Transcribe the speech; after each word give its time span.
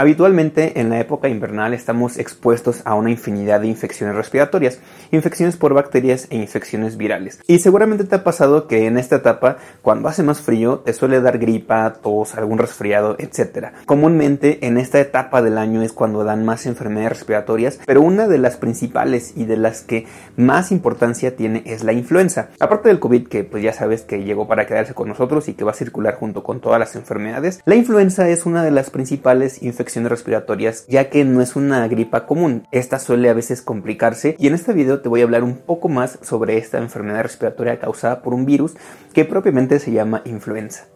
Habitualmente 0.00 0.78
en 0.78 0.90
la 0.90 1.00
época 1.00 1.28
invernal 1.28 1.74
estamos 1.74 2.18
expuestos 2.18 2.82
a 2.84 2.94
una 2.94 3.10
infinidad 3.10 3.62
de 3.62 3.66
infecciones 3.66 4.14
respiratorias, 4.14 4.78
infecciones 5.10 5.56
por 5.56 5.74
bacterias 5.74 6.28
e 6.30 6.36
infecciones 6.36 6.96
virales. 6.96 7.40
Y 7.48 7.58
seguramente 7.58 8.04
te 8.04 8.14
ha 8.14 8.22
pasado 8.22 8.68
que 8.68 8.86
en 8.86 8.96
esta 8.96 9.16
etapa, 9.16 9.56
cuando 9.82 10.08
hace 10.08 10.22
más 10.22 10.40
frío, 10.40 10.78
te 10.78 10.92
suele 10.92 11.20
dar 11.20 11.38
gripa, 11.38 11.94
tos, 11.94 12.36
algún 12.36 12.58
resfriado, 12.58 13.16
etc. 13.18 13.72
Comúnmente 13.86 14.64
en 14.68 14.78
esta 14.78 15.00
etapa 15.00 15.42
del 15.42 15.58
año 15.58 15.82
es 15.82 15.92
cuando 15.92 16.22
dan 16.22 16.44
más 16.44 16.66
enfermedades 16.66 17.18
respiratorias, 17.18 17.80
pero 17.84 18.00
una 18.00 18.28
de 18.28 18.38
las 18.38 18.56
principales 18.56 19.32
y 19.34 19.46
de 19.46 19.56
las 19.56 19.80
que 19.82 20.06
más 20.36 20.70
importancia 20.70 21.34
tiene 21.34 21.64
es 21.66 21.82
la 21.82 21.92
influenza. 21.92 22.50
Aparte 22.60 22.88
del 22.88 23.00
COVID, 23.00 23.26
que 23.26 23.42
pues 23.42 23.64
ya 23.64 23.72
sabes 23.72 24.02
que 24.02 24.22
llegó 24.22 24.46
para 24.46 24.64
quedarse 24.64 24.94
con 24.94 25.08
nosotros 25.08 25.48
y 25.48 25.54
que 25.54 25.64
va 25.64 25.72
a 25.72 25.74
circular 25.74 26.14
junto 26.14 26.44
con 26.44 26.60
todas 26.60 26.78
las 26.78 26.94
enfermedades, 26.94 27.60
la 27.64 27.74
influenza 27.74 28.28
es 28.28 28.46
una 28.46 28.62
de 28.62 28.70
las 28.70 28.90
principales 28.90 29.60
infecciones 29.60 29.87
respiratorias, 29.96 30.86
ya 30.86 31.10
que 31.10 31.24
no 31.24 31.40
es 31.40 31.56
una 31.56 31.86
gripa 31.88 32.26
común. 32.26 32.66
Esta 32.70 32.98
suele 32.98 33.28
a 33.28 33.34
veces 33.34 33.62
complicarse 33.62 34.36
y 34.38 34.46
en 34.46 34.54
este 34.54 34.72
video 34.72 35.00
te 35.00 35.08
voy 35.08 35.20
a 35.20 35.24
hablar 35.24 35.42
un 35.42 35.58
poco 35.58 35.88
más 35.88 36.18
sobre 36.22 36.58
esta 36.58 36.78
enfermedad 36.78 37.22
respiratoria 37.22 37.78
causada 37.78 38.22
por 38.22 38.34
un 38.34 38.46
virus 38.46 38.74
que 39.12 39.24
propiamente 39.24 39.78
se 39.78 39.92
llama 39.92 40.22
influenza. 40.24 40.86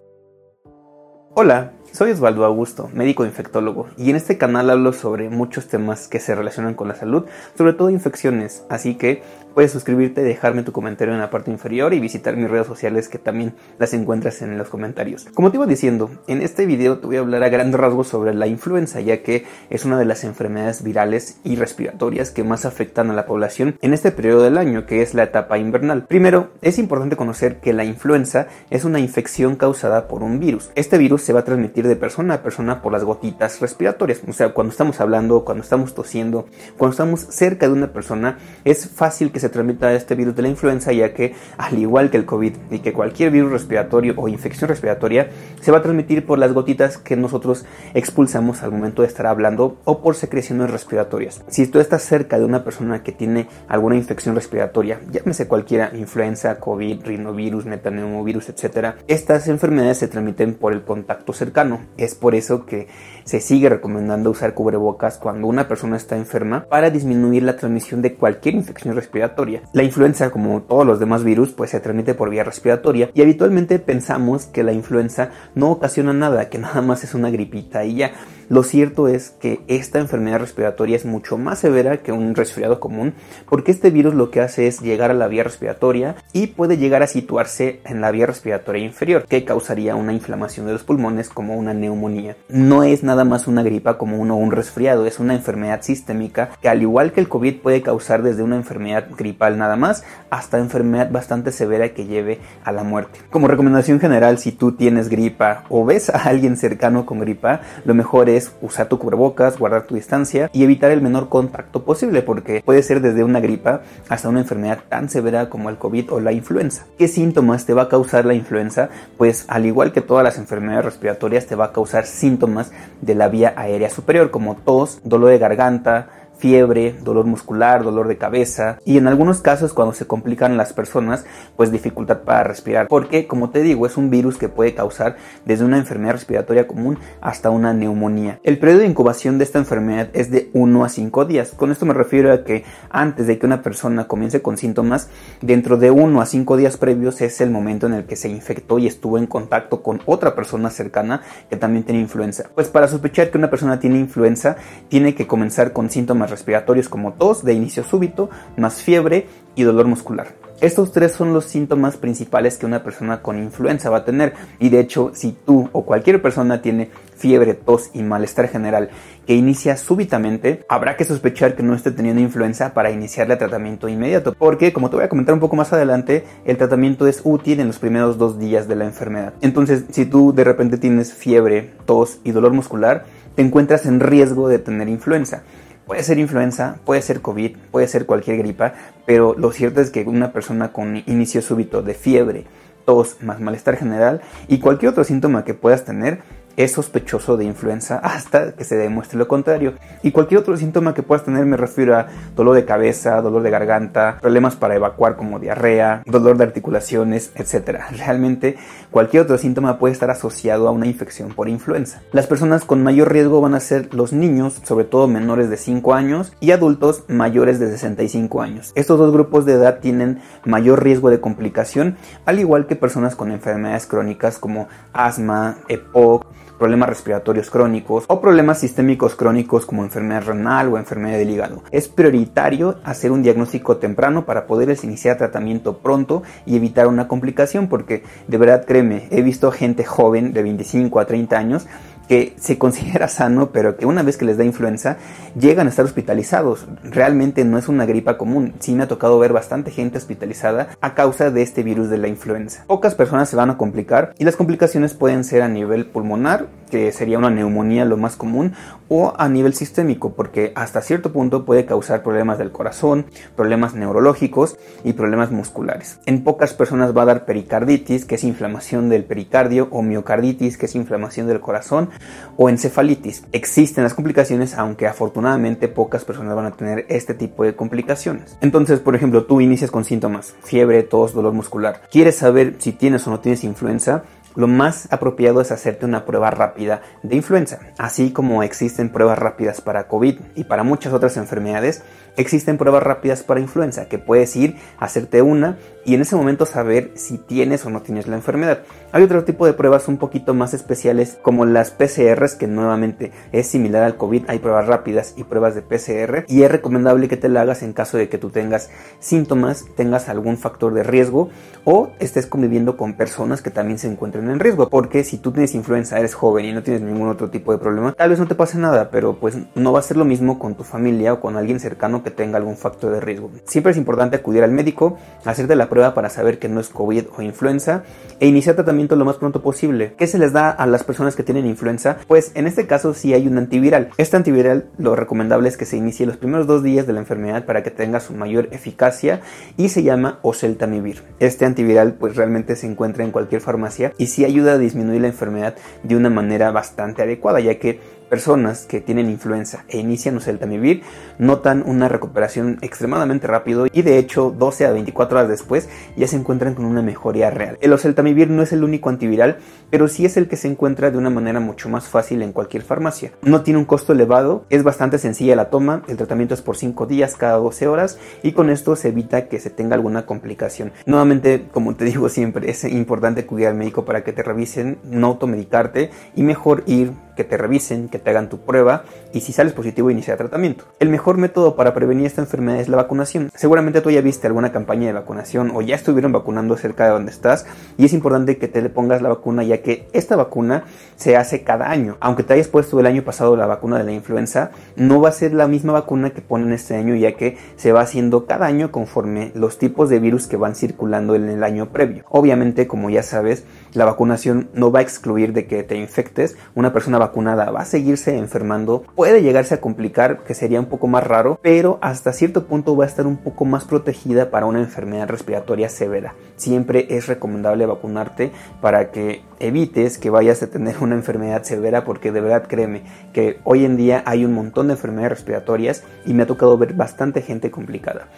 Hola, 1.34 1.72
soy 1.92 2.10
Osvaldo 2.10 2.44
Augusto, 2.44 2.90
médico 2.94 3.24
infectólogo, 3.26 3.86
y 3.98 4.10
en 4.10 4.16
este 4.16 4.38
canal 4.38 4.70
hablo 4.70 4.92
sobre 4.92 5.28
muchos 5.28 5.68
temas 5.68 6.08
que 6.08 6.20
se 6.20 6.34
relacionan 6.34 6.74
con 6.74 6.88
la 6.88 6.94
salud, 6.94 7.26
sobre 7.56 7.74
todo 7.74 7.90
infecciones, 7.90 8.64
así 8.70 8.94
que 8.94 9.22
Puedes 9.54 9.70
suscribirte, 9.70 10.22
dejarme 10.22 10.62
tu 10.62 10.72
comentario 10.72 11.12
en 11.12 11.20
la 11.20 11.28
parte 11.28 11.50
inferior 11.50 11.92
y 11.92 12.00
visitar 12.00 12.36
mis 12.36 12.50
redes 12.50 12.66
sociales 12.66 13.08
que 13.08 13.18
también 13.18 13.54
las 13.78 13.92
encuentras 13.92 14.40
en 14.40 14.56
los 14.56 14.70
comentarios. 14.70 15.26
Como 15.34 15.50
te 15.50 15.58
iba 15.58 15.66
diciendo, 15.66 16.10
en 16.26 16.40
este 16.40 16.64
video 16.64 16.98
te 16.98 17.06
voy 17.06 17.16
a 17.16 17.20
hablar 17.20 17.42
a 17.42 17.50
grandes 17.50 17.78
rasgos 17.78 18.08
sobre 18.08 18.32
la 18.32 18.46
influenza, 18.46 19.00
ya 19.00 19.22
que 19.22 19.44
es 19.68 19.84
una 19.84 19.98
de 19.98 20.06
las 20.06 20.24
enfermedades 20.24 20.82
virales 20.82 21.36
y 21.44 21.56
respiratorias 21.56 22.30
que 22.30 22.44
más 22.44 22.64
afectan 22.64 23.10
a 23.10 23.14
la 23.14 23.26
población 23.26 23.76
en 23.82 23.92
este 23.92 24.10
periodo 24.10 24.42
del 24.42 24.56
año, 24.56 24.86
que 24.86 25.02
es 25.02 25.12
la 25.12 25.24
etapa 25.24 25.58
invernal. 25.58 26.06
Primero, 26.06 26.48
es 26.62 26.78
importante 26.78 27.16
conocer 27.16 27.60
que 27.60 27.74
la 27.74 27.84
influenza 27.84 28.46
es 28.70 28.86
una 28.86 29.00
infección 29.00 29.56
causada 29.56 30.08
por 30.08 30.22
un 30.22 30.40
virus. 30.40 30.70
Este 30.76 30.96
virus 30.96 31.20
se 31.22 31.34
va 31.34 31.40
a 31.40 31.44
transmitir 31.44 31.81
de 31.88 31.96
persona 31.96 32.34
a 32.34 32.42
persona 32.42 32.82
por 32.82 32.92
las 32.92 33.04
gotitas 33.04 33.60
respiratorias, 33.60 34.20
o 34.26 34.32
sea, 34.32 34.52
cuando 34.54 34.72
estamos 34.72 35.00
hablando, 35.00 35.44
cuando 35.44 35.62
estamos 35.62 35.94
tosiendo, 35.94 36.46
cuando 36.76 36.92
estamos 36.92 37.20
cerca 37.20 37.66
de 37.66 37.72
una 37.72 37.92
persona, 37.92 38.38
es 38.64 38.88
fácil 38.88 39.32
que 39.32 39.40
se 39.40 39.48
transmita 39.48 39.92
este 39.92 40.14
virus 40.14 40.36
de 40.36 40.42
la 40.42 40.48
influenza, 40.48 40.92
ya 40.92 41.14
que 41.14 41.34
al 41.58 41.78
igual 41.78 42.10
que 42.10 42.16
el 42.16 42.26
COVID 42.26 42.54
y 42.70 42.78
que 42.80 42.92
cualquier 42.92 43.30
virus 43.30 43.52
respiratorio 43.52 44.14
o 44.16 44.28
infección 44.28 44.68
respiratoria, 44.68 45.28
se 45.60 45.70
va 45.70 45.78
a 45.78 45.82
transmitir 45.82 46.26
por 46.26 46.38
las 46.38 46.52
gotitas 46.52 46.98
que 46.98 47.16
nosotros 47.16 47.64
expulsamos 47.94 48.62
al 48.62 48.72
momento 48.72 49.02
de 49.02 49.08
estar 49.08 49.26
hablando 49.26 49.78
o 49.84 50.02
por 50.02 50.14
secreciones 50.14 50.70
respiratorias. 50.70 51.42
Si 51.48 51.66
tú 51.66 51.78
estás 51.78 52.02
cerca 52.02 52.38
de 52.38 52.44
una 52.44 52.64
persona 52.64 53.02
que 53.02 53.12
tiene 53.12 53.48
alguna 53.68 53.96
infección 53.96 54.34
respiratoria, 54.34 55.00
llámese 55.10 55.48
cualquiera, 55.48 55.90
influenza, 55.94 56.58
COVID, 56.58 57.04
rinovirus, 57.04 57.66
metaneumovirus, 57.66 58.48
etc., 58.48 58.94
estas 59.08 59.48
enfermedades 59.48 59.98
se 59.98 60.08
transmiten 60.08 60.54
por 60.54 60.72
el 60.72 60.82
contacto 60.82 61.32
cercano. 61.32 61.71
Es 61.96 62.14
por 62.14 62.34
eso 62.34 62.66
que 62.66 62.88
se 63.24 63.40
sigue 63.40 63.68
recomendando 63.68 64.30
usar 64.30 64.54
cubrebocas 64.54 65.18
cuando 65.18 65.46
una 65.46 65.68
persona 65.68 65.96
está 65.96 66.16
enferma 66.16 66.66
para 66.68 66.90
disminuir 66.90 67.44
la 67.44 67.56
transmisión 67.56 68.02
de 68.02 68.14
cualquier 68.14 68.54
infección 68.54 68.96
respiratoria 68.96 69.62
la 69.72 69.82
influenza, 69.82 70.30
como 70.30 70.62
todos 70.62 70.86
los 70.86 70.98
demás 71.00 71.24
virus, 71.24 71.52
pues 71.52 71.70
se 71.70 71.80
transmite 71.80 72.14
por 72.14 72.30
vía 72.30 72.44
respiratoria 72.44 73.10
y 73.14 73.22
habitualmente 73.22 73.78
pensamos 73.78 74.46
que 74.46 74.62
la 74.62 74.72
influenza 74.72 75.30
no 75.54 75.70
ocasiona 75.70 76.12
nada, 76.12 76.48
que 76.48 76.58
nada 76.58 76.82
más 76.82 77.04
es 77.04 77.14
una 77.14 77.30
gripita 77.30 77.84
y 77.84 77.96
ya. 77.96 78.12
Lo 78.52 78.64
cierto 78.64 79.08
es 79.08 79.30
que 79.30 79.62
esta 79.66 79.98
enfermedad 79.98 80.38
respiratoria 80.38 80.94
es 80.94 81.06
mucho 81.06 81.38
más 81.38 81.60
severa 81.60 82.02
que 82.02 82.12
un 82.12 82.34
resfriado 82.34 82.80
común 82.80 83.14
porque 83.48 83.70
este 83.70 83.88
virus 83.88 84.12
lo 84.12 84.30
que 84.30 84.42
hace 84.42 84.66
es 84.66 84.82
llegar 84.82 85.10
a 85.10 85.14
la 85.14 85.26
vía 85.26 85.42
respiratoria 85.42 86.16
y 86.34 86.48
puede 86.48 86.76
llegar 86.76 87.02
a 87.02 87.06
situarse 87.06 87.80
en 87.86 88.02
la 88.02 88.10
vía 88.10 88.26
respiratoria 88.26 88.84
inferior 88.84 89.24
que 89.26 89.46
causaría 89.46 89.96
una 89.96 90.12
inflamación 90.12 90.66
de 90.66 90.74
los 90.74 90.84
pulmones 90.84 91.30
como 91.30 91.54
una 91.54 91.72
neumonía. 91.72 92.36
No 92.50 92.82
es 92.82 93.02
nada 93.02 93.24
más 93.24 93.46
una 93.46 93.62
gripa 93.62 93.96
común 93.96 94.30
o 94.30 94.36
un 94.36 94.52
resfriado, 94.52 95.06
es 95.06 95.18
una 95.18 95.32
enfermedad 95.32 95.80
sistémica 95.80 96.50
que 96.60 96.68
al 96.68 96.82
igual 96.82 97.12
que 97.12 97.20
el 97.20 97.30
COVID 97.30 97.62
puede 97.62 97.80
causar 97.80 98.22
desde 98.22 98.42
una 98.42 98.56
enfermedad 98.56 99.06
gripal 99.16 99.56
nada 99.56 99.76
más 99.76 100.04
hasta 100.28 100.58
enfermedad 100.58 101.10
bastante 101.10 101.52
severa 101.52 101.94
que 101.94 102.04
lleve 102.04 102.40
a 102.64 102.72
la 102.72 102.84
muerte. 102.84 103.18
Como 103.30 103.48
recomendación 103.48 103.98
general, 103.98 104.36
si 104.36 104.52
tú 104.52 104.72
tienes 104.72 105.08
gripa 105.08 105.64
o 105.70 105.86
ves 105.86 106.10
a 106.10 106.24
alguien 106.24 106.58
cercano 106.58 107.06
con 107.06 107.18
gripa, 107.18 107.62
lo 107.86 107.94
mejor 107.94 108.28
es 108.28 108.41
usar 108.60 108.88
tu 108.88 108.98
cubrebocas, 108.98 109.58
guardar 109.58 109.86
tu 109.86 109.94
distancia 109.94 110.50
y 110.52 110.64
evitar 110.64 110.90
el 110.90 111.00
menor 111.00 111.28
contacto 111.28 111.84
posible 111.84 112.22
porque 112.22 112.62
puede 112.64 112.82
ser 112.82 113.00
desde 113.00 113.24
una 113.24 113.40
gripa 113.40 113.82
hasta 114.08 114.28
una 114.28 114.40
enfermedad 114.40 114.80
tan 114.88 115.08
severa 115.08 115.48
como 115.48 115.70
el 115.70 115.78
COVID 115.78 116.12
o 116.12 116.20
la 116.20 116.32
influenza. 116.32 116.86
¿Qué 116.98 117.08
síntomas 117.08 117.66
te 117.66 117.74
va 117.74 117.82
a 117.82 117.88
causar 117.88 118.24
la 118.24 118.34
influenza? 118.34 118.88
Pues 119.18 119.44
al 119.48 119.66
igual 119.66 119.92
que 119.92 120.00
todas 120.00 120.24
las 120.24 120.38
enfermedades 120.38 120.84
respiratorias 120.84 121.46
te 121.46 121.54
va 121.54 121.66
a 121.66 121.72
causar 121.72 122.06
síntomas 122.06 122.72
de 123.00 123.14
la 123.14 123.28
vía 123.28 123.54
aérea 123.56 123.90
superior 123.90 124.30
como 124.30 124.56
tos, 124.56 125.00
dolor 125.04 125.30
de 125.30 125.38
garganta, 125.38 126.08
fiebre, 126.42 126.96
dolor 127.04 127.24
muscular, 127.24 127.84
dolor 127.84 128.08
de 128.08 128.18
cabeza 128.18 128.78
y 128.84 128.98
en 128.98 129.06
algunos 129.06 129.42
casos 129.42 129.72
cuando 129.72 129.94
se 129.94 130.08
complican 130.08 130.56
las 130.56 130.72
personas 130.72 131.24
pues 131.54 131.70
dificultad 131.70 132.22
para 132.22 132.42
respirar 132.42 132.88
porque 132.88 133.28
como 133.28 133.50
te 133.50 133.62
digo 133.62 133.86
es 133.86 133.96
un 133.96 134.10
virus 134.10 134.38
que 134.38 134.48
puede 134.48 134.74
causar 134.74 135.14
desde 135.44 135.64
una 135.64 135.78
enfermedad 135.78 136.14
respiratoria 136.14 136.66
común 136.66 136.98
hasta 137.20 137.50
una 137.50 137.72
neumonía. 137.72 138.40
El 138.42 138.58
periodo 138.58 138.80
de 138.80 138.86
incubación 138.86 139.38
de 139.38 139.44
esta 139.44 139.60
enfermedad 139.60 140.08
es 140.14 140.32
de 140.32 140.50
1 140.52 140.84
a 140.84 140.88
5 140.88 141.24
días. 141.26 141.52
Con 141.56 141.70
esto 141.70 141.86
me 141.86 141.94
refiero 141.94 142.32
a 142.32 142.42
que 142.42 142.64
antes 142.90 143.28
de 143.28 143.38
que 143.38 143.46
una 143.46 143.62
persona 143.62 144.08
comience 144.08 144.42
con 144.42 144.56
síntomas, 144.56 145.10
dentro 145.42 145.76
de 145.76 145.92
1 145.92 146.20
a 146.20 146.26
5 146.26 146.56
días 146.56 146.76
previos 146.76 147.20
es 147.20 147.40
el 147.40 147.52
momento 147.52 147.86
en 147.86 147.94
el 147.94 148.06
que 148.06 148.16
se 148.16 148.28
infectó 148.28 148.80
y 148.80 148.88
estuvo 148.88 149.16
en 149.16 149.28
contacto 149.28 149.80
con 149.80 150.00
otra 150.06 150.34
persona 150.34 150.70
cercana 150.70 151.22
que 151.48 151.56
también 151.56 151.84
tiene 151.84 152.00
influenza. 152.00 152.50
Pues 152.52 152.66
para 152.66 152.88
sospechar 152.88 153.30
que 153.30 153.38
una 153.38 153.48
persona 153.48 153.78
tiene 153.78 154.00
influenza 154.00 154.56
tiene 154.88 155.14
que 155.14 155.28
comenzar 155.28 155.72
con 155.72 155.88
síntomas 155.88 156.31
respiratorios 156.32 156.88
como 156.88 157.12
tos 157.12 157.44
de 157.44 157.52
inicio 157.52 157.84
súbito, 157.84 158.28
más 158.56 158.82
fiebre 158.82 159.28
y 159.54 159.62
dolor 159.62 159.86
muscular. 159.86 160.42
Estos 160.62 160.92
tres 160.92 161.10
son 161.10 161.32
los 161.32 161.46
síntomas 161.46 161.96
principales 161.96 162.56
que 162.56 162.66
una 162.66 162.84
persona 162.84 163.20
con 163.20 163.36
influenza 163.36 163.90
va 163.90 163.98
a 163.98 164.04
tener 164.04 164.34
y 164.60 164.68
de 164.68 164.78
hecho 164.78 165.10
si 165.12 165.32
tú 165.32 165.68
o 165.72 165.84
cualquier 165.84 166.22
persona 166.22 166.62
tiene 166.62 166.88
fiebre, 167.16 167.54
tos 167.54 167.90
y 167.94 168.04
malestar 168.04 168.46
general 168.46 168.90
que 169.26 169.34
inicia 169.34 169.76
súbitamente, 169.76 170.64
habrá 170.68 170.96
que 170.96 171.04
sospechar 171.04 171.56
que 171.56 171.64
no 171.64 171.74
esté 171.74 171.90
teniendo 171.90 172.22
influenza 172.22 172.74
para 172.74 172.92
iniciarle 172.92 173.36
tratamiento 173.36 173.88
inmediato, 173.88 174.34
porque 174.38 174.72
como 174.72 174.88
te 174.88 174.94
voy 174.94 175.04
a 175.04 175.08
comentar 175.08 175.34
un 175.34 175.40
poco 175.40 175.56
más 175.56 175.72
adelante, 175.72 176.24
el 176.44 176.56
tratamiento 176.56 177.08
es 177.08 177.22
útil 177.24 177.58
en 177.58 177.66
los 177.66 177.80
primeros 177.80 178.16
dos 178.16 178.38
días 178.38 178.68
de 178.68 178.76
la 178.76 178.84
enfermedad. 178.84 179.34
Entonces, 179.40 179.84
si 179.90 180.06
tú 180.06 180.32
de 180.32 180.44
repente 180.44 180.78
tienes 180.78 181.12
fiebre, 181.12 181.72
tos 181.86 182.20
y 182.22 182.30
dolor 182.30 182.52
muscular, 182.52 183.04
te 183.34 183.42
encuentras 183.42 183.86
en 183.86 183.98
riesgo 183.98 184.48
de 184.48 184.58
tener 184.60 184.88
influenza. 184.88 185.42
Puede 185.86 186.02
ser 186.04 186.18
influenza, 186.18 186.76
puede 186.84 187.02
ser 187.02 187.20
COVID, 187.20 187.56
puede 187.70 187.88
ser 187.88 188.06
cualquier 188.06 188.38
gripa, 188.38 188.74
pero 189.04 189.34
lo 189.36 189.50
cierto 189.50 189.80
es 189.80 189.90
que 189.90 190.02
una 190.04 190.32
persona 190.32 190.72
con 190.72 191.02
inicio 191.06 191.42
súbito 191.42 191.82
de 191.82 191.94
fiebre, 191.94 192.44
tos, 192.84 193.16
más 193.20 193.40
malestar 193.40 193.76
general 193.76 194.20
y 194.48 194.58
cualquier 194.58 194.90
otro 194.90 195.04
síntoma 195.04 195.44
que 195.44 195.54
puedas 195.54 195.84
tener 195.84 196.20
es 196.56 196.72
sospechoso 196.72 197.36
de 197.36 197.44
influenza 197.44 197.98
hasta 197.98 198.52
que 198.52 198.64
se 198.64 198.76
demuestre 198.76 199.18
lo 199.18 199.28
contrario. 199.28 199.74
Y 200.02 200.12
cualquier 200.12 200.40
otro 200.40 200.56
síntoma 200.56 200.94
que 200.94 201.02
puedas 201.02 201.24
tener 201.24 201.44
me 201.46 201.56
refiero 201.56 201.96
a 201.96 202.06
dolor 202.36 202.54
de 202.54 202.64
cabeza, 202.64 203.20
dolor 203.22 203.42
de 203.42 203.50
garganta, 203.50 204.18
problemas 204.20 204.56
para 204.56 204.74
evacuar 204.74 205.16
como 205.16 205.38
diarrea, 205.38 206.02
dolor 206.06 206.36
de 206.36 206.44
articulaciones, 206.44 207.32
etc. 207.36 207.80
Realmente 207.96 208.56
cualquier 208.90 209.22
otro 209.22 209.38
síntoma 209.38 209.78
puede 209.78 209.92
estar 209.92 210.10
asociado 210.10 210.68
a 210.68 210.70
una 210.70 210.86
infección 210.86 211.30
por 211.30 211.48
influenza. 211.48 212.02
Las 212.12 212.26
personas 212.26 212.64
con 212.64 212.82
mayor 212.82 213.12
riesgo 213.12 213.40
van 213.40 213.54
a 213.54 213.60
ser 213.60 213.94
los 213.94 214.12
niños, 214.12 214.60
sobre 214.64 214.84
todo 214.84 215.08
menores 215.08 215.50
de 215.50 215.56
5 215.56 215.94
años, 215.94 216.32
y 216.40 216.50
adultos 216.50 217.04
mayores 217.08 217.58
de 217.58 217.70
65 217.70 218.42
años. 218.42 218.72
Estos 218.74 218.98
dos 218.98 219.12
grupos 219.12 219.44
de 219.44 219.54
edad 219.54 219.80
tienen 219.80 220.20
mayor 220.44 220.82
riesgo 220.82 221.10
de 221.10 221.20
complicación, 221.20 221.96
al 222.26 222.38
igual 222.38 222.66
que 222.66 222.76
personas 222.76 223.16
con 223.16 223.30
enfermedades 223.30 223.86
crónicas 223.86 224.38
como 224.38 224.68
asma, 224.92 225.58
EPOC, 225.68 226.26
problemas 226.58 226.88
respiratorios 226.88 227.50
crónicos 227.50 228.04
o 228.08 228.20
problemas 228.20 228.60
sistémicos 228.60 229.14
crónicos 229.14 229.66
como 229.66 229.84
enfermedad 229.84 230.24
renal 230.24 230.68
o 230.68 230.78
enfermedad 230.78 231.18
del 231.18 231.30
hígado. 231.30 231.62
Es 231.70 231.88
prioritario 231.88 232.76
hacer 232.84 233.10
un 233.10 233.22
diagnóstico 233.22 233.78
temprano 233.78 234.24
para 234.24 234.46
poderles 234.46 234.84
iniciar 234.84 235.18
tratamiento 235.18 235.78
pronto 235.78 236.22
y 236.46 236.56
evitar 236.56 236.86
una 236.86 237.08
complicación 237.08 237.68
porque 237.68 238.02
de 238.28 238.38
verdad 238.38 238.64
créeme, 238.66 239.08
he 239.10 239.22
visto 239.22 239.50
gente 239.50 239.84
joven 239.84 240.32
de 240.32 240.42
25 240.42 241.00
a 241.00 241.06
30 241.06 241.36
años 241.36 241.66
que 242.08 242.34
se 242.38 242.58
considera 242.58 243.08
sano, 243.08 243.50
pero 243.52 243.76
que 243.76 243.86
una 243.86 244.02
vez 244.02 244.16
que 244.16 244.24
les 244.24 244.36
da 244.36 244.44
influenza 244.44 244.96
llegan 245.38 245.66
a 245.66 245.70
estar 245.70 245.84
hospitalizados. 245.84 246.66
Realmente 246.82 247.44
no 247.44 247.58
es 247.58 247.68
una 247.68 247.86
gripa 247.86 248.18
común. 248.18 248.54
Sí 248.58 248.74
me 248.74 248.84
ha 248.84 248.88
tocado 248.88 249.18
ver 249.18 249.32
bastante 249.32 249.70
gente 249.70 249.98
hospitalizada 249.98 250.68
a 250.80 250.94
causa 250.94 251.30
de 251.30 251.42
este 251.42 251.62
virus 251.62 251.88
de 251.88 251.98
la 251.98 252.08
influenza. 252.08 252.64
Pocas 252.66 252.94
personas 252.94 253.28
se 253.28 253.36
van 253.36 253.50
a 253.50 253.56
complicar 253.56 254.14
y 254.18 254.24
las 254.24 254.36
complicaciones 254.36 254.94
pueden 254.94 255.24
ser 255.24 255.42
a 255.42 255.48
nivel 255.48 255.86
pulmonar, 255.86 256.46
que 256.70 256.92
sería 256.92 257.18
una 257.18 257.30
neumonía 257.30 257.84
lo 257.84 257.96
más 257.96 258.16
común, 258.16 258.54
o 258.88 259.14
a 259.16 259.28
nivel 259.28 259.54
sistémico, 259.54 260.14
porque 260.14 260.52
hasta 260.54 260.80
cierto 260.82 261.12
punto 261.12 261.44
puede 261.44 261.66
causar 261.66 262.02
problemas 262.02 262.38
del 262.38 262.52
corazón, 262.52 263.06
problemas 263.36 263.74
neurológicos 263.74 264.58
y 264.84 264.94
problemas 264.94 265.30
musculares. 265.30 265.98
En 266.06 266.24
pocas 266.24 266.54
personas 266.54 266.96
va 266.96 267.02
a 267.02 267.06
dar 267.06 267.24
pericarditis, 267.24 268.04
que 268.04 268.16
es 268.16 268.24
inflamación 268.24 268.88
del 268.88 269.04
pericardio, 269.04 269.68
o 269.70 269.82
miocarditis, 269.82 270.58
que 270.58 270.66
es 270.66 270.74
inflamación 270.74 271.26
del 271.26 271.40
corazón, 271.40 271.90
o 272.36 272.48
encefalitis. 272.48 273.24
Existen 273.32 273.84
las 273.84 273.94
complicaciones, 273.94 274.54
aunque 274.54 274.86
afortunadamente 274.86 275.68
pocas 275.68 276.04
personas 276.04 276.34
van 276.34 276.46
a 276.46 276.50
tener 276.52 276.86
este 276.88 277.14
tipo 277.14 277.44
de 277.44 277.54
complicaciones. 277.54 278.36
Entonces, 278.40 278.80
por 278.80 278.94
ejemplo, 278.94 279.24
tú 279.24 279.40
inicias 279.40 279.70
con 279.70 279.84
síntomas, 279.84 280.34
fiebre, 280.42 280.82
tos, 280.82 281.12
dolor 281.12 281.32
muscular. 281.32 281.82
¿Quieres 281.90 282.16
saber 282.16 282.56
si 282.58 282.72
tienes 282.72 283.06
o 283.06 283.10
no 283.10 283.20
tienes 283.20 283.44
influenza? 283.44 284.04
Lo 284.34 284.46
más 284.46 284.88
apropiado 284.90 285.40
es 285.40 285.52
hacerte 285.52 285.86
una 285.86 286.04
prueba 286.04 286.30
rápida 286.30 286.82
de 287.02 287.16
influenza. 287.16 287.60
Así 287.78 288.12
como 288.12 288.42
existen 288.42 288.90
pruebas 288.90 289.18
rápidas 289.18 289.60
para 289.60 289.88
COVID 289.88 290.20
y 290.34 290.44
para 290.44 290.62
muchas 290.62 290.92
otras 290.92 291.16
enfermedades, 291.16 291.82
existen 292.16 292.58
pruebas 292.58 292.82
rápidas 292.82 293.22
para 293.22 293.40
influenza 293.40 293.88
que 293.88 293.98
puedes 293.98 294.36
ir 294.36 294.56
a 294.78 294.84
hacerte 294.86 295.22
una 295.22 295.58
y 295.84 295.94
en 295.94 296.02
ese 296.02 296.14
momento 296.14 296.46
saber 296.46 296.92
si 296.94 297.18
tienes 297.18 297.64
o 297.64 297.70
no 297.70 297.82
tienes 297.82 298.06
la 298.06 298.16
enfermedad. 298.16 298.60
Hay 298.92 299.02
otro 299.02 299.24
tipo 299.24 299.46
de 299.46 299.52
pruebas 299.54 299.88
un 299.88 299.96
poquito 299.96 300.34
más 300.34 300.54
especiales 300.54 301.18
como 301.22 301.44
las 301.44 301.70
PCRs 301.70 302.34
que 302.34 302.46
nuevamente 302.46 303.12
es 303.32 303.46
similar 303.46 303.82
al 303.82 303.96
COVID, 303.96 304.24
hay 304.28 304.38
pruebas 304.38 304.66
rápidas 304.66 305.14
y 305.16 305.24
pruebas 305.24 305.54
de 305.54 305.62
PCR 305.62 306.24
y 306.28 306.42
es 306.42 306.50
recomendable 306.50 307.08
que 307.08 307.16
te 307.16 307.28
la 307.28 307.42
hagas 307.42 307.62
en 307.62 307.72
caso 307.72 307.96
de 307.96 308.08
que 308.08 308.18
tú 308.18 308.30
tengas 308.30 308.70
síntomas, 309.00 309.64
tengas 309.76 310.08
algún 310.08 310.36
factor 310.36 310.74
de 310.74 310.82
riesgo 310.82 311.30
o 311.64 311.90
estés 311.98 312.26
conviviendo 312.26 312.76
con 312.76 312.94
personas 312.94 313.42
que 313.42 313.50
también 313.50 313.78
se 313.78 313.88
encuentren 313.88 314.21
en 314.30 314.40
riesgo, 314.40 314.68
porque 314.68 315.04
si 315.04 315.18
tú 315.18 315.32
tienes 315.32 315.54
influenza, 315.54 315.98
eres 315.98 316.14
joven 316.14 316.44
y 316.44 316.52
no 316.52 316.62
tienes 316.62 316.82
ningún 316.82 317.08
otro 317.08 317.30
tipo 317.30 317.52
de 317.52 317.58
problema, 317.58 317.92
tal 317.92 318.10
vez 318.10 318.18
no 318.18 318.26
te 318.26 318.34
pase 318.34 318.58
nada, 318.58 318.90
pero 318.90 319.16
pues 319.18 319.38
no 319.54 319.72
va 319.72 319.78
a 319.78 319.82
ser 319.82 319.96
lo 319.96 320.04
mismo 320.04 320.38
con 320.38 320.54
tu 320.54 320.64
familia 320.64 321.14
o 321.14 321.20
con 321.20 321.36
alguien 321.36 321.60
cercano 321.60 322.02
que 322.02 322.10
tenga 322.10 322.38
algún 322.38 322.56
factor 322.56 322.92
de 322.92 323.00
riesgo. 323.00 323.30
Siempre 323.44 323.72
es 323.72 323.78
importante 323.78 324.16
acudir 324.16 324.42
al 324.42 324.52
médico, 324.52 324.98
hacerte 325.24 325.56
la 325.56 325.68
prueba 325.68 325.94
para 325.94 326.10
saber 326.10 326.38
que 326.38 326.48
no 326.48 326.60
es 326.60 326.68
COVID 326.68 327.04
o 327.16 327.22
influenza 327.22 327.84
e 328.20 328.26
iniciar 328.26 328.54
tratamiento 328.54 328.96
lo 328.96 329.04
más 329.04 329.16
pronto 329.16 329.42
posible. 329.42 329.94
¿Qué 329.96 330.06
se 330.06 330.18
les 330.18 330.32
da 330.32 330.50
a 330.50 330.66
las 330.66 330.84
personas 330.84 331.16
que 331.16 331.22
tienen 331.22 331.46
influenza? 331.46 331.96
Pues 332.06 332.32
en 332.34 332.46
este 332.46 332.66
caso 332.66 332.94
sí 332.94 333.14
hay 333.14 333.26
un 333.26 333.38
antiviral. 333.38 333.90
Este 333.96 334.16
antiviral 334.16 334.66
lo 334.78 334.96
recomendable 334.96 335.48
es 335.48 335.56
que 335.56 335.64
se 335.64 335.76
inicie 335.76 336.06
los 336.06 336.16
primeros 336.16 336.46
dos 336.46 336.62
días 336.62 336.86
de 336.86 336.92
la 336.92 337.00
enfermedad 337.00 337.44
para 337.44 337.62
que 337.62 337.70
tenga 337.70 338.00
su 338.00 338.14
mayor 338.14 338.48
eficacia 338.52 339.20
y 339.56 339.68
se 339.68 339.82
llama 339.82 340.18
oseltamivir. 340.22 341.02
Este 341.18 341.44
antiviral 341.44 341.94
pues 341.94 342.16
realmente 342.16 342.56
se 342.56 342.66
encuentra 342.66 343.04
en 343.04 343.10
cualquier 343.10 343.40
farmacia 343.40 343.92
y 343.98 344.06
sí 344.12 344.24
ayuda 344.24 344.52
a 344.52 344.58
disminuir 344.58 345.00
la 345.00 345.08
enfermedad 345.08 345.56
de 345.82 345.96
una 345.96 346.10
manera 346.10 346.50
bastante 346.50 347.02
adecuada 347.02 347.40
ya 347.40 347.58
que 347.58 347.80
personas 348.12 348.66
que 348.66 348.82
tienen 348.82 349.08
influenza 349.08 349.64
e 349.70 349.78
inician 349.78 350.18
oseltamivir 350.18 350.82
notan 351.18 351.62
una 351.64 351.88
recuperación 351.88 352.58
extremadamente 352.60 353.26
rápido 353.26 353.68
y 353.72 353.80
de 353.80 353.96
hecho 353.96 354.34
12 354.36 354.66
a 354.66 354.72
24 354.72 355.16
horas 355.16 355.30
después 355.30 355.70
ya 355.96 356.06
se 356.06 356.16
encuentran 356.16 356.54
con 356.54 356.66
una 356.66 356.82
mejoría 356.82 357.30
real. 357.30 357.56
El 357.62 357.72
oseltamivir 357.72 358.28
no 358.28 358.42
es 358.42 358.52
el 358.52 358.64
único 358.64 358.90
antiviral, 358.90 359.38
pero 359.70 359.88
sí 359.88 360.04
es 360.04 360.18
el 360.18 360.28
que 360.28 360.36
se 360.36 360.46
encuentra 360.46 360.90
de 360.90 360.98
una 360.98 361.08
manera 361.08 361.40
mucho 361.40 361.70
más 361.70 361.88
fácil 361.88 362.20
en 362.20 362.32
cualquier 362.32 362.62
farmacia. 362.62 363.12
No 363.22 363.40
tiene 363.40 363.58
un 363.58 363.64
costo 363.64 363.94
elevado, 363.94 364.44
es 364.50 364.62
bastante 364.62 364.98
sencilla 364.98 365.34
la 365.34 365.48
toma, 365.48 365.82
el 365.88 365.96
tratamiento 365.96 366.34
es 366.34 366.42
por 366.42 366.58
5 366.58 366.84
días 366.84 367.16
cada 367.16 367.38
12 367.38 367.66
horas 367.66 367.98
y 368.22 368.32
con 368.32 368.50
esto 368.50 368.76
se 368.76 368.88
evita 368.88 369.26
que 369.28 369.40
se 369.40 369.48
tenga 369.48 369.74
alguna 369.74 370.04
complicación. 370.04 370.72
Nuevamente, 370.84 371.46
como 371.50 371.76
te 371.76 371.86
digo 371.86 372.10
siempre, 372.10 372.50
es 372.50 372.62
importante 372.64 373.24
cuidar 373.24 373.52
al 373.52 373.56
médico 373.56 373.86
para 373.86 374.04
que 374.04 374.12
te 374.12 374.22
revisen, 374.22 374.76
no 374.84 375.06
automedicarte 375.06 375.88
y 376.14 376.24
mejor 376.24 376.62
ir 376.66 376.92
que 377.16 377.24
te 377.24 377.36
revisen, 377.36 377.88
que 377.88 377.98
te 377.98 378.10
hagan 378.10 378.28
tu 378.28 378.38
prueba 378.38 378.84
y 379.12 379.20
si 379.20 379.32
sales 379.32 379.52
positivo 379.52 379.90
iniciar 379.90 380.18
tratamiento. 380.18 380.64
El 380.80 380.88
mejor 380.88 381.18
método 381.18 381.56
para 381.56 381.74
prevenir 381.74 382.06
esta 382.06 382.22
enfermedad 382.22 382.60
es 382.60 382.68
la 382.68 382.76
vacunación. 382.76 383.30
Seguramente 383.34 383.80
tú 383.80 383.90
ya 383.90 384.00
viste 384.00 384.26
alguna 384.26 384.52
campaña 384.52 384.86
de 384.86 384.92
vacunación 384.92 385.50
o 385.54 385.62
ya 385.62 385.74
estuvieron 385.74 386.12
vacunando 386.12 386.56
cerca 386.56 386.84
de 386.84 386.90
donde 386.90 387.12
estás 387.12 387.46
y 387.76 387.84
es 387.84 387.92
importante 387.92 388.38
que 388.38 388.48
te 388.48 388.62
le 388.62 388.68
pongas 388.68 389.02
la 389.02 389.08
vacuna 389.08 389.42
ya 389.42 389.62
que 389.62 389.88
esta 389.92 390.16
vacuna 390.16 390.64
se 390.96 391.16
hace 391.16 391.42
cada 391.42 391.70
año. 391.70 391.96
Aunque 392.00 392.22
te 392.22 392.34
hayas 392.34 392.48
puesto 392.48 392.78
el 392.80 392.86
año 392.86 393.02
pasado 393.02 393.36
la 393.36 393.46
vacuna 393.46 393.78
de 393.78 393.84
la 393.84 393.92
influenza, 393.92 394.50
no 394.76 395.00
va 395.00 395.08
a 395.10 395.12
ser 395.12 395.34
la 395.34 395.48
misma 395.48 395.72
vacuna 395.72 396.10
que 396.10 396.22
ponen 396.22 396.52
este 396.52 396.76
año 396.76 396.94
ya 396.94 397.12
que 397.12 397.36
se 397.56 397.72
va 397.72 397.80
haciendo 397.80 398.26
cada 398.26 398.46
año 398.46 398.70
conforme 398.70 399.32
los 399.34 399.58
tipos 399.58 399.88
de 399.88 399.98
virus 399.98 400.26
que 400.26 400.36
van 400.36 400.54
circulando 400.54 401.14
en 401.14 401.28
el 401.28 401.44
año 401.44 401.70
previo. 401.70 402.04
Obviamente, 402.08 402.66
como 402.66 402.90
ya 402.90 403.02
sabes, 403.02 403.44
la 403.74 403.84
vacunación 403.84 404.48
no 404.54 404.70
va 404.70 404.80
a 404.80 404.82
excluir 404.82 405.32
de 405.32 405.46
que 405.46 405.62
te 405.62 405.76
infectes. 405.76 406.36
Una 406.54 406.72
persona 406.72 406.98
vacunada 407.02 407.50
va 407.50 407.60
a 407.60 407.64
seguirse 407.64 408.16
enfermando. 408.16 408.84
Puede 408.94 409.22
llegarse 409.22 409.54
a 409.54 409.60
complicar, 409.60 410.24
que 410.24 410.34
sería 410.34 410.60
un 410.60 410.66
poco 410.66 410.86
más 410.86 411.04
raro, 411.04 411.38
pero 411.42 411.78
hasta 411.82 412.12
cierto 412.12 412.46
punto 412.46 412.76
va 412.76 412.84
a 412.84 412.88
estar 412.88 413.06
un 413.06 413.16
poco 413.16 413.44
más 413.44 413.64
protegida 413.64 414.30
para 414.30 414.46
una 414.46 414.60
enfermedad 414.60 415.08
respiratoria 415.08 415.68
severa. 415.68 416.14
Siempre 416.36 416.86
es 416.90 417.06
recomendable 417.06 417.66
vacunarte 417.66 418.32
para 418.60 418.90
que 418.90 419.22
evites 419.40 419.98
que 419.98 420.10
vayas 420.10 420.42
a 420.42 420.46
tener 420.46 420.78
una 420.80 420.94
enfermedad 420.94 421.42
severa 421.42 421.84
porque 421.84 422.12
de 422.12 422.20
verdad 422.20 422.46
créeme 422.48 422.82
que 423.12 423.40
hoy 423.44 423.64
en 423.64 423.76
día 423.76 424.02
hay 424.06 424.24
un 424.24 424.32
montón 424.32 424.68
de 424.68 424.74
enfermedades 424.74 425.18
respiratorias 425.18 425.84
y 426.06 426.14
me 426.14 426.22
ha 426.22 426.26
tocado 426.26 426.56
ver 426.56 426.74
bastante 426.74 427.22
gente 427.22 427.50
complicada. 427.50 428.08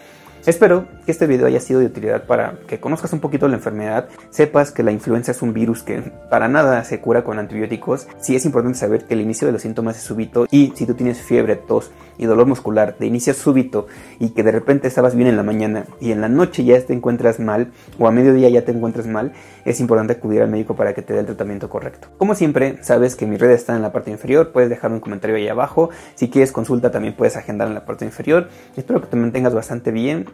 Espero 0.46 0.85
que 1.06 1.11
este 1.11 1.26
video 1.26 1.46
haya 1.46 1.58
sido 1.58 1.81
de 1.81 1.87
utilidad 1.87 2.25
para 2.25 2.58
que 2.67 2.79
conozcas 2.79 3.14
un 3.14 3.20
poquito 3.20 3.49
la 3.49 3.55
enfermedad, 3.55 4.08
sepas 4.29 4.73
que 4.73 4.82
la 4.82 4.93
influenza 4.93 5.31
es 5.31 5.41
un 5.41 5.55
virus 5.55 5.82
que 5.82 6.02
para 6.29 6.49
nada 6.49 6.85
se 6.85 7.00
cura 7.00 7.25
con 7.25 7.38
antibióticos, 7.38 8.08
sí 8.20 8.37
es 8.37 8.44
importante 8.44 8.79
saber 8.79 9.06
que 9.06 9.14
el 9.14 9.23
inicio 9.23 9.46
de 9.46 9.52
los 9.52 9.62
síntomas 9.62 9.96
es 9.96 10.02
súbito 10.02 10.46
y 10.50 10.75
si 10.76 10.85
tú 10.85 10.93
tienes 10.93 11.23
fiebre, 11.23 11.56
tos 11.56 11.93
y 12.19 12.26
dolor 12.26 12.46
muscular 12.46 12.94
de 12.99 13.06
inicio 13.06 13.32
súbito 13.32 13.87
y 14.20 14.31
que 14.31 14.43
de 14.43 14.52
repente 14.52 14.87
estabas 14.87 15.14
bien 15.14 15.29
en 15.29 15.38
la 15.38 15.43
mañana 15.43 15.87
y 15.99 16.12
en 16.12 16.20
la 16.20 16.29
noche 16.29 16.62
ya 16.62 16.79
te 16.79 16.93
encuentras 16.93 17.40
mal 17.40 17.73
o 17.99 18.06
a 18.06 18.12
mediodía 18.12 18.50
ya 18.50 18.67
te 18.67 18.73
encuentras 18.73 19.06
mal, 19.06 19.32
es 19.64 19.81
importante 19.81 20.12
acudir 20.12 20.43
al 20.43 20.50
médico 20.50 20.76
para 20.76 20.93
que 20.93 21.00
te 21.00 21.14
dé 21.14 21.20
el 21.20 21.26
tratamiento 21.26 21.70
correcto. 21.70 22.08
Como 22.19 22.35
siempre, 22.35 22.82
sabes 22.82 23.17
que 23.17 23.26
mi 23.26 23.38
red 23.38 23.50
está 23.50 23.75
en 23.76 23.81
la 23.81 23.93
parte 23.93 24.11
inferior, 24.11 24.52
puedes 24.52 24.69
dejar 24.69 24.93
un 24.93 25.00
comentario 25.00 25.37
ahí 25.37 25.49
abajo, 25.49 25.88
si 26.17 26.29
quieres 26.29 26.52
consulta 26.52 26.90
también 26.90 27.14
puedes 27.17 27.38
agendar 27.38 27.67
en 27.67 27.75
la 27.75 27.87
parte 27.87 28.05
inferior. 28.05 28.49
Espero 28.76 29.00
que 29.00 29.06
te 29.06 29.17
mantengas 29.17 29.55
bastante 29.55 29.90
bien 29.90 30.34